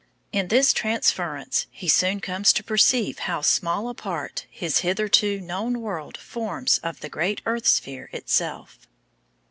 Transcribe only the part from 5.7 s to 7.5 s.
world forms of the great